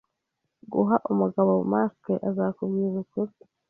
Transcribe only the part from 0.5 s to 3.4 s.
Guha umugabo mask azakubwiza ukuri.